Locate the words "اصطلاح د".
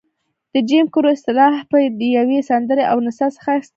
1.15-2.01